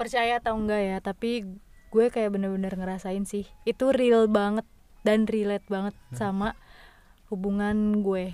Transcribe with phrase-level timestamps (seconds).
[0.00, 1.44] percaya atau enggak ya tapi
[1.92, 4.64] gue kayak bener-bener ngerasain sih itu real banget
[5.04, 6.56] dan relate banget sama
[7.28, 8.32] hubungan gue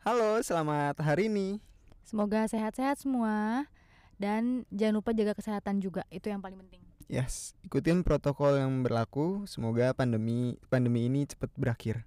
[0.00, 1.60] Halo, selamat hari ini.
[2.00, 3.68] semoga sehat-sehat semua
[4.16, 9.46] dan jangan lupa jaga kesehatan juga itu yang paling penting Yes, ikutin protokol yang berlaku.
[9.46, 12.02] Semoga pandemi pandemi ini cepat berakhir.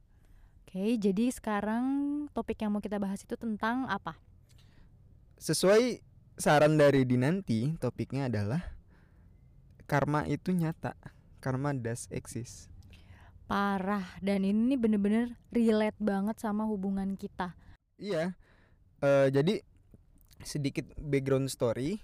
[0.70, 1.84] Oke jadi sekarang
[2.30, 4.14] topik yang mau kita bahas itu tentang apa
[5.40, 6.04] Sesuai
[6.38, 8.76] saran dari Dinanti, topiknya adalah
[9.88, 10.94] karma itu nyata.
[11.40, 12.70] Karma does exist.
[13.50, 17.58] parah dan ini bener-bener relate banget sama hubungan kita
[17.98, 18.38] Iya.
[19.02, 19.66] eh, jadi
[20.46, 21.98] sedikit background story.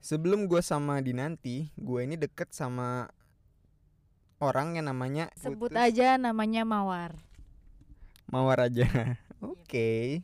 [0.00, 3.12] Sebelum gue sama Dinanti, gue ini deket sama
[4.40, 7.20] orang yang namanya sebut Putus aja namanya mawar
[8.30, 8.86] Mawar aja.
[9.42, 10.22] Oke.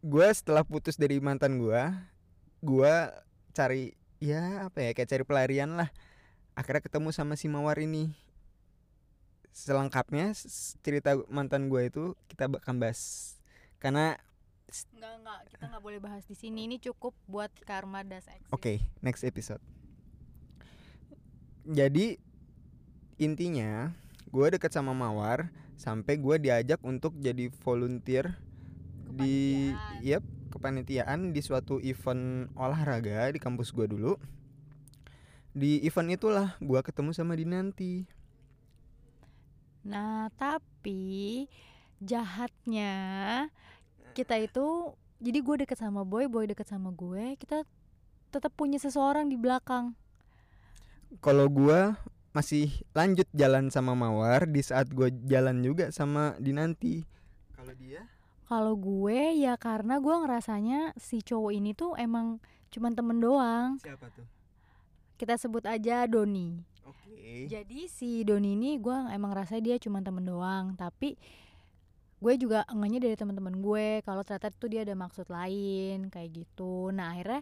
[0.00, 1.82] Gue setelah putus dari mantan gue,
[2.64, 2.94] gue
[3.52, 5.92] cari ya apa ya kayak cari pelarian lah.
[6.56, 8.16] Akhirnya ketemu sama si Mawar ini.
[9.52, 10.32] Selengkapnya
[10.80, 13.36] cerita mantan gue itu kita bakal bahas.
[13.76, 14.16] Karena
[14.96, 19.22] Enggak enggak kita nggak boleh bahas di sini ini cukup buat karma das oke next
[19.22, 19.62] episode.
[21.64, 22.20] Jadi
[23.16, 23.92] intinya
[24.28, 28.36] gue deket sama Mawar sampai gue diajak untuk jadi volunteer
[29.14, 29.70] di
[30.02, 30.22] yep
[30.54, 34.14] kepanitiaan di suatu event olahraga di kampus gua dulu.
[35.50, 38.06] Di event itulah gua ketemu sama Dinanti.
[39.86, 41.46] Nah tapi
[41.98, 42.94] jahatnya
[44.14, 47.64] kita itu jadi gue deket sama boy boy deket sama gue kita
[48.28, 49.96] tetap punya seseorang di belakang
[51.20, 51.98] kalau gua
[52.34, 57.06] masih lanjut jalan sama Mawar di saat gua jalan juga sama Dinanti.
[57.54, 58.02] Kalau dia?
[58.44, 62.36] Kalau gue ya karena gue ngerasanya si cowok ini tuh emang
[62.68, 63.80] cuman temen doang.
[63.80, 64.28] Siapa tuh?
[65.16, 66.60] Kita sebut aja Doni.
[66.84, 67.48] Oke.
[67.48, 71.16] Jadi si Doni ini gue emang ngerasa dia cuma temen doang, tapi
[72.20, 74.04] gue juga enggaknya dari teman-teman gue.
[74.04, 76.92] Kalau ternyata tuh dia ada maksud lain kayak gitu.
[76.92, 77.40] Nah akhirnya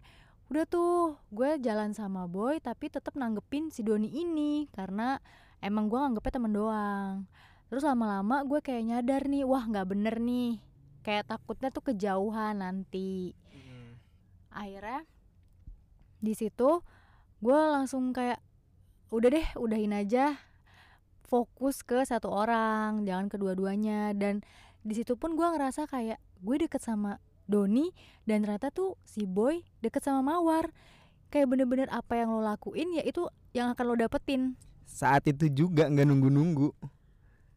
[0.52, 5.16] udah tuh gue jalan sama boy tapi tetap nanggepin si Doni ini karena
[5.64, 7.24] emang gue nganggepnya temen doang.
[7.72, 10.60] Terus lama-lama gue kayak nyadar nih, wah nggak bener nih,
[11.00, 13.96] kayak takutnya tuh kejauhan nanti Hmm.
[14.52, 15.08] akhirnya
[16.20, 16.84] di situ
[17.40, 18.38] gue langsung kayak
[19.08, 20.36] udah deh udahin aja
[21.26, 24.44] fokus ke satu orang jangan kedua-duanya dan
[24.84, 27.16] di situ pun gue ngerasa kayak gue deket sama
[27.46, 27.90] Doni
[28.24, 30.70] dan ternyata tuh si boy deket sama Mawar.
[31.32, 33.24] Kayak bener-bener apa yang lo lakuin ya itu
[33.56, 34.52] yang akan lo dapetin.
[34.84, 36.76] Saat itu juga nggak nunggu-nunggu.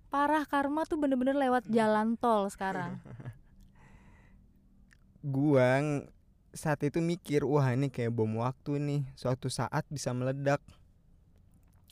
[0.08, 2.96] Parah karma tuh bener-bener lewat jalan tol sekarang.
[5.36, 5.84] Gua
[6.56, 9.02] saat itu mikir wah ini kayak bom waktu nih.
[9.20, 10.64] Suatu saat bisa meledak.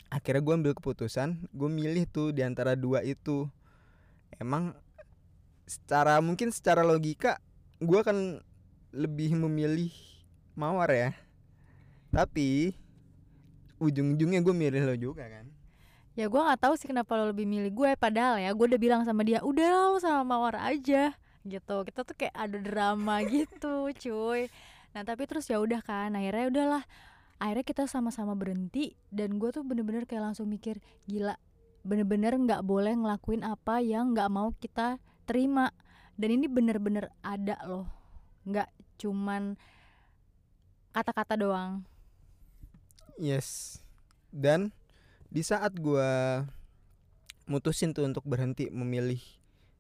[0.08, 3.50] Akhirnya gua ambil keputusan gue milih tuh di antara dua itu.
[4.38, 4.78] Emang
[5.66, 7.42] secara mungkin secara logika
[7.84, 8.42] gua akan
[8.94, 9.92] lebih memilih
[10.54, 11.10] mawar ya.
[12.14, 12.78] Tapi
[13.82, 15.50] ujung-ujungnya gue milih lo juga kan.
[16.14, 19.02] Ya gue nggak tahu sih kenapa lo lebih milih gue padahal ya gue udah bilang
[19.02, 21.18] sama dia udah lo sama mawar aja.
[21.42, 21.76] Gitu.
[21.90, 24.48] Kita tuh kayak ada drama gitu cuy.
[24.94, 26.84] Nah tapi terus ya udah kan akhirnya udahlah
[27.42, 30.80] akhirnya kita sama-sama berhenti dan gue tuh bener-bener kayak langsung mikir
[31.10, 31.36] gila
[31.84, 34.96] bener-bener nggak boleh ngelakuin apa yang nggak mau kita
[35.28, 35.76] terima
[36.20, 37.88] dan ini bener-bener ada loh
[38.46, 38.70] nggak
[39.00, 39.58] cuman
[40.94, 41.84] kata-kata doang
[43.18, 43.78] Yes.
[44.34, 44.74] Dan
[45.30, 46.42] di saat gua
[47.46, 49.22] mutusin tuh untuk berhenti memilih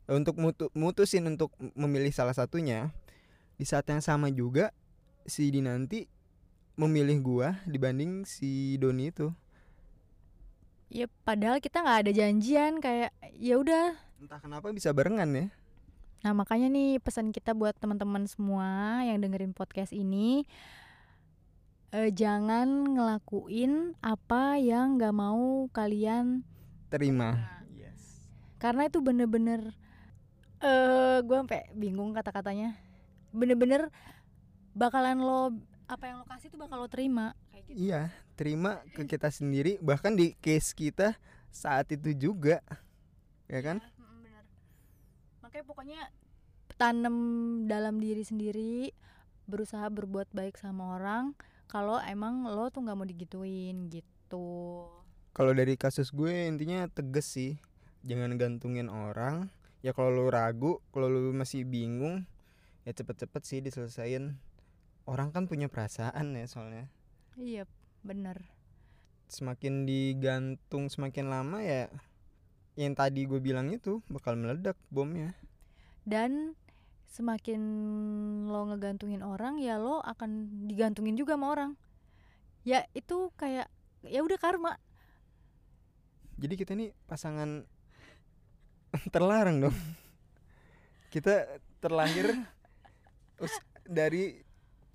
[0.09, 2.93] eh, untuk mutu, mutusin untuk memilih salah satunya,
[3.57, 4.69] di saat yang sama juga
[5.25, 6.05] si Dinanti
[6.77, 9.33] memilih gua dibanding si Doni itu.
[10.93, 15.47] ya padahal kita nggak ada janjian kayak ya udah Entah kenapa bisa barengan ya.
[16.23, 20.47] Nah makanya nih pesan kita buat teman-teman semua yang dengerin podcast ini
[21.91, 26.47] eh, Jangan ngelakuin apa yang gak mau kalian
[26.87, 27.59] Terima.
[28.57, 29.75] Karena itu bener-bener
[30.63, 32.79] eh Gue sampai bingung kata-katanya
[33.35, 33.91] Bener-bener
[34.71, 35.51] bakalan lo
[35.91, 38.01] Apa yang lo kasih tuh bakal lo terima Kayak gitu Iya,
[38.39, 41.19] terima ke kita sendiri bahkan di case kita
[41.53, 42.65] saat itu juga.
[43.45, 43.77] Ya kan?
[43.77, 43.92] Bener.
[45.53, 46.01] Makanya pokoknya
[46.81, 47.15] tanam
[47.69, 48.89] dalam diri sendiri
[49.45, 51.37] berusaha berbuat baik sama orang
[51.69, 54.89] kalau emang lo tuh nggak mau digituin gitu.
[55.29, 57.61] Kalau dari kasus gue intinya tegas sih.
[58.01, 59.53] jangan gantungin orang.
[59.85, 62.25] Ya kalau lu ragu kalau lu masih bingung
[62.81, 64.33] ya cepet-cepet sih diselesain.
[65.05, 66.89] Orang kan punya perasaan ya soalnya.
[67.37, 67.69] Iya
[68.01, 68.41] bener.
[69.29, 71.93] Semakin digantung semakin lama ya
[72.73, 75.33] yang tadi gue bilang itu bakal meledak bomnya.
[76.03, 76.57] Dan
[77.07, 77.61] semakin
[78.49, 80.29] lo ngegantungin orang ya lo akan
[80.65, 81.71] digantungin juga sama orang.
[82.65, 83.69] Ya itu kayak
[84.03, 84.81] ya udah karma.
[86.41, 87.63] Jadi kita nih pasangan
[89.13, 89.77] terlarang dong.
[91.13, 91.45] Kita
[91.77, 92.33] terlahir
[93.43, 94.41] us- dari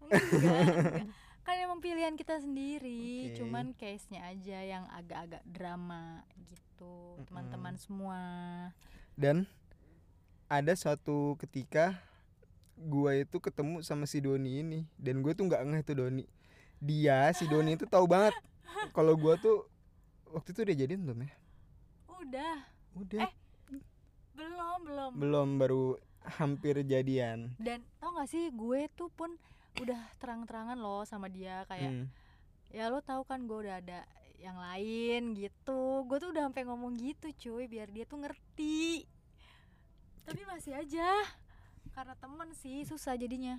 [0.08, 1.04] Enggak, enggak.
[1.44, 3.36] kan emang pilihan kita sendiri Oke.
[3.40, 6.56] cuman case nya aja yang agak-agak drama gitu
[7.78, 8.20] semua.
[9.14, 9.46] Dan
[10.46, 11.98] ada suatu ketika
[12.78, 16.25] gua itu ketemu sama si Doni ini dan gue tuh nggak ngeh itu Doni.
[16.78, 18.34] Dia si Doni itu tahu banget
[18.96, 19.66] kalau gua tuh
[20.30, 21.32] waktu itu udah jadian belum ya?
[22.22, 22.56] Udah.
[22.98, 23.22] Udah.
[23.25, 23.32] Eh.
[24.38, 25.10] belum belum.
[25.19, 25.84] Belum baru
[26.38, 27.56] hampir jadian.
[27.58, 29.34] Dan tau gak sih gue tuh pun
[29.78, 32.06] udah terang-terangan loh sama dia kayak Hmm.
[32.75, 34.04] ya lo tahu kan gue udah ada
[34.38, 36.06] yang lain gitu.
[36.06, 39.06] Gue tuh udah sampai ngomong gitu cuy biar dia tuh ngerti.
[40.25, 41.08] Tapi masih aja
[41.93, 43.58] karena temen sih susah jadinya.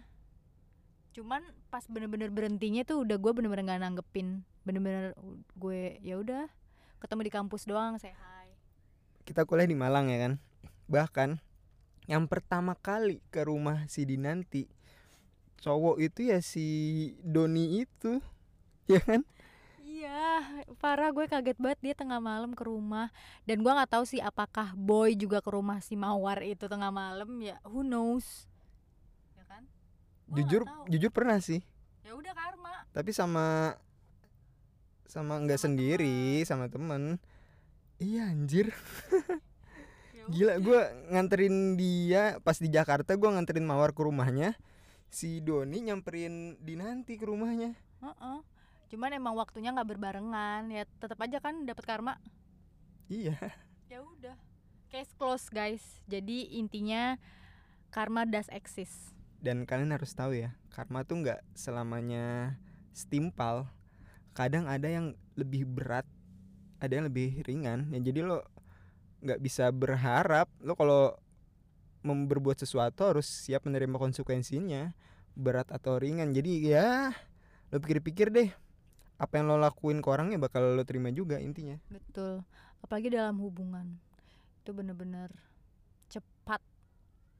[1.12, 4.42] Cuman pas bener-bener berhentinya tuh udah gue bener-bener gak nanggepin.
[4.64, 5.14] Bener-bener
[5.60, 6.48] gue ya udah
[7.04, 8.48] ketemu di kampus doang say hi.
[9.28, 10.34] Kita kuliah di Malang ya kan?
[10.90, 11.30] Bahkan
[12.10, 14.66] yang pertama kali ke rumah si Dinanti
[15.60, 16.66] cowok itu ya si
[17.20, 18.24] Doni itu
[18.92, 19.22] ya kan
[20.40, 23.12] Iya, parah gue kaget banget dia tengah malam ke rumah.
[23.44, 27.28] Dan gua nggak tahu sih apakah boy juga ke rumah si Mawar itu tengah malam.
[27.44, 28.48] Ya who knows.
[29.36, 29.68] Ya kan?
[30.32, 31.60] Gua jujur jujur pernah sih.
[32.04, 32.74] Ya udah karma.
[32.90, 33.78] tapi sama
[35.06, 37.20] sama nggak sendiri sama temen.
[38.00, 38.72] Iya anjir.
[40.10, 44.54] Ya gila gue nganterin dia pas di Jakarta gue nganterin Mawar ke rumahnya.
[45.10, 47.74] Si Doni nyamperin Dinanti ke rumahnya.
[48.04, 48.59] Heeh.
[48.90, 52.14] Cuman emang waktunya nggak berbarengan ya tetap aja kan dapat karma.
[53.08, 53.38] iya
[53.86, 54.38] Ya udah.
[54.88, 55.82] Case close guys.
[56.06, 57.18] Jadi intinya
[57.90, 59.14] karma does exist.
[59.40, 62.60] dan kalian harus tahu ya karma tuh nggak selamanya
[62.92, 63.72] setimpal
[64.36, 66.04] kadang ada yang lebih berat
[66.84, 68.44] ada yang lebih ringan ya jadi lo
[69.24, 71.16] nggak bisa berharap lo kalau
[72.04, 74.92] mem- berbuat sesuatu harus siap menerima konsekuensinya
[75.40, 76.88] berat atau ringan jadi ya
[77.72, 78.52] lo pikir-pikir deh
[79.20, 82.42] apa yang lo lakuin ke orangnya bakal lo terima juga intinya Betul.
[82.80, 84.00] Apalagi dalam hubungan.
[84.64, 85.28] Itu bener-bener
[86.08, 86.64] cepat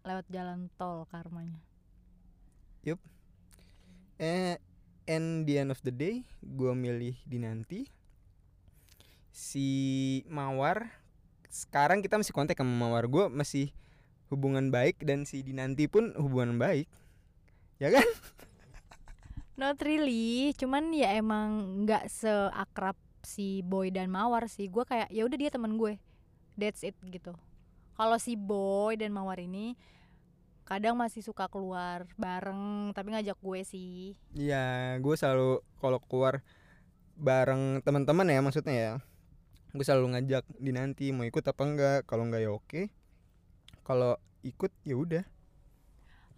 [0.04, 1.64] lewat jalan tol karmanya.
[4.20, 4.60] eh
[5.08, 7.88] and the end of the day gue milih Dinanti
[9.32, 9.68] si
[10.28, 10.92] Mawar
[11.48, 13.72] sekarang kita masih kontak sama Mawar gue masih
[14.28, 16.86] hubungan baik dan si Dinanti pun hubungan baik
[17.80, 18.04] ya kan
[19.60, 22.96] Not really, cuman ya emang nggak seakrab
[23.28, 24.72] si Boy dan Mawar sih.
[24.72, 26.00] Gue kayak ya udah dia teman gue,
[26.56, 27.36] that's it gitu.
[28.00, 29.76] Kalau si Boy dan Mawar ini
[30.64, 34.16] kadang masih suka keluar bareng, tapi ngajak gue sih.
[34.32, 36.40] ya gue selalu kalau keluar
[37.20, 38.94] bareng teman-teman ya maksudnya ya
[39.76, 42.88] gue selalu ngajak Dinanti mau ikut apa enggak kalau enggak ya oke
[43.84, 45.24] kalau ikut ya udah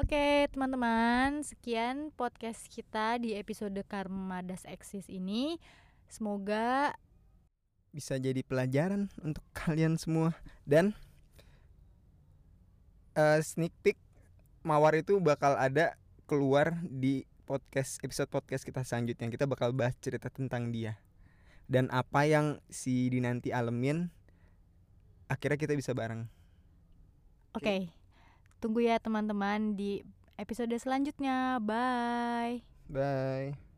[0.01, 5.61] Oke teman-teman, sekian podcast kita di episode Karma Das Eksis ini.
[6.09, 6.97] Semoga
[7.93, 10.33] bisa jadi pelajaran untuk kalian semua.
[10.65, 10.97] Dan
[13.13, 14.01] eh, sneak peek
[14.65, 15.93] mawar itu bakal ada
[16.25, 19.29] keluar di podcast episode podcast kita selanjutnya.
[19.29, 20.97] Kita bakal bahas cerita tentang dia.
[21.69, 24.09] Dan apa yang si Dinanti alamin
[25.29, 26.25] akhirnya kita bisa bareng.
[27.53, 28.00] Oke,
[28.61, 30.05] tunggu ya teman-teman di
[30.37, 31.57] episode selanjutnya.
[31.57, 32.61] Bye.
[32.87, 33.70] bye